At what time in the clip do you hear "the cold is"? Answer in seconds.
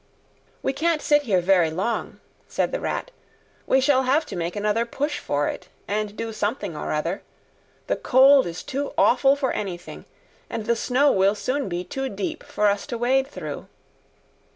7.85-8.63